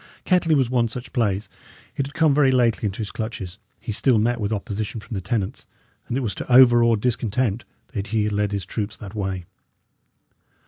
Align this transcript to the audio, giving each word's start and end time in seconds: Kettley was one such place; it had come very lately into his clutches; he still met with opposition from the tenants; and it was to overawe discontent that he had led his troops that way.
Kettley 0.25 0.55
was 0.55 0.67
one 0.67 0.87
such 0.87 1.13
place; 1.13 1.47
it 1.95 2.07
had 2.07 2.15
come 2.15 2.33
very 2.33 2.49
lately 2.49 2.87
into 2.87 2.97
his 2.97 3.11
clutches; 3.11 3.59
he 3.79 3.91
still 3.91 4.17
met 4.17 4.41
with 4.41 4.51
opposition 4.51 4.99
from 4.99 5.13
the 5.13 5.21
tenants; 5.21 5.67
and 6.07 6.17
it 6.17 6.21
was 6.21 6.33
to 6.33 6.51
overawe 6.51 6.95
discontent 6.95 7.65
that 7.93 8.07
he 8.07 8.23
had 8.23 8.33
led 8.33 8.51
his 8.51 8.65
troops 8.65 8.97
that 8.97 9.13
way. 9.13 9.45